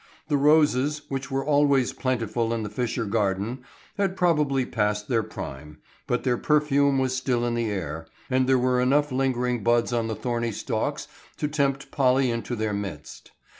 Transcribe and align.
The 0.29 0.37
roses, 0.37 1.03
which 1.09 1.29
were 1.29 1.45
always 1.45 1.93
plentiful 1.93 2.55
in 2.55 2.63
the 2.63 2.71
Fisher 2.71 3.05
garden, 3.05 3.63
had 3.99 4.15
probably 4.17 4.65
passed 4.65 5.07
their 5.07 5.21
prime, 5.21 5.77
but 6.07 6.23
their 6.23 6.39
perfume 6.39 6.97
was 6.97 7.15
still 7.15 7.45
in 7.45 7.53
the 7.53 7.69
air, 7.69 8.07
and 8.27 8.49
there 8.49 8.57
were 8.57 8.81
enough 8.81 9.11
lingering 9.11 9.61
buds 9.63 9.93
on 9.93 10.07
the 10.07 10.15
thorny 10.15 10.53
stalks 10.53 11.07
to 11.37 11.47
tempt 11.47 11.91
Polly 11.91 12.31
into 12.31 12.55
their 12.55 12.73
midst. 12.73 13.29